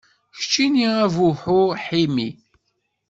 Keččini 0.37 0.87
a 1.03 1.05
Buḥu 1.15 1.61
Ḥimi. 1.85 2.29